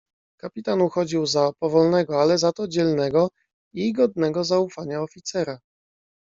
[0.37, 3.29] "Kapitan uchodził za powolnego ale za to dzielnego
[3.73, 5.59] i godnego zaufania oficera."